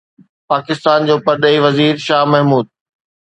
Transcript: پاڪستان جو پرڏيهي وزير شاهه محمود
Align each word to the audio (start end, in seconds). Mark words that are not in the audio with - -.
پاڪستان 0.53 0.99
جو 1.09 1.15
پرڏيهي 1.27 1.59
وزير 1.67 1.93
شاهه 2.07 2.29
محمود 2.31 2.65